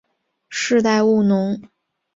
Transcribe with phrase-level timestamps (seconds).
[0.49, 1.61] 世代务农。